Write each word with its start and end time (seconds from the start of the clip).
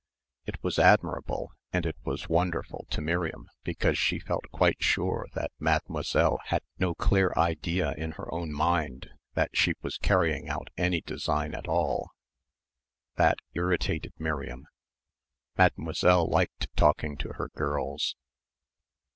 It 0.47 0.55
was 0.63 0.79
admirable 0.79 1.51
and 1.71 1.85
it 1.85 1.95
was 2.03 2.27
wonderful 2.27 2.87
to 2.89 3.01
Miriam 3.01 3.45
because 3.63 3.99
she 3.99 4.17
felt 4.17 4.49
quite 4.51 4.81
sure 4.83 5.27
that 5.35 5.51
Mademoiselle 5.59 6.39
had 6.45 6.63
no 6.79 6.95
clear 6.95 7.31
idea 7.37 7.93
in 7.95 8.13
her 8.13 8.33
own 8.33 8.51
mind 8.51 9.11
that 9.35 9.55
she 9.55 9.75
was 9.83 9.99
carrying 9.99 10.49
out 10.49 10.71
any 10.75 11.01
design 11.01 11.53
at 11.53 11.67
all. 11.67 12.09
That 13.17 13.37
irritated 13.53 14.13
Miriam. 14.17 14.65
Mademoiselle 15.55 16.27
liked 16.27 16.75
talking 16.75 17.15
to 17.17 17.33
her 17.33 17.49
girls. 17.49 18.15